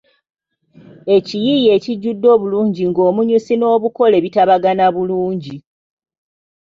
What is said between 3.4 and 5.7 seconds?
n’obukole bitabagana bulungi.